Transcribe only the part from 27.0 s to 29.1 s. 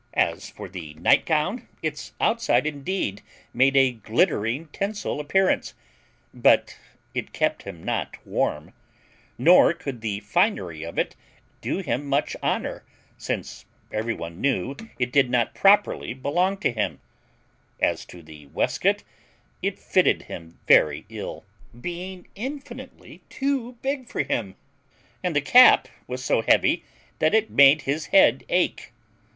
that it made his head ache.